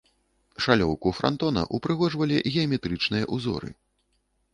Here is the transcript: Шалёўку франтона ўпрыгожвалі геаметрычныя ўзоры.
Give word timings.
Шалёўку 0.65 1.11
франтона 1.17 1.61
ўпрыгожвалі 1.79 2.37
геаметрычныя 2.53 3.29
ўзоры. 3.37 3.69